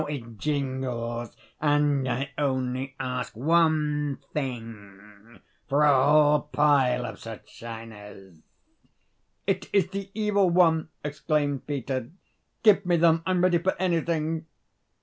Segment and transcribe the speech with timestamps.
[0.01, 1.37] how it jingles!
[1.61, 5.39] And I only ask one thing
[5.69, 8.39] for a whole pile of such shiners."
[9.45, 12.09] "It is the Evil One!" exclaimed Peter.
[12.63, 13.21] "Give me them!
[13.27, 14.47] I'm ready for anything!"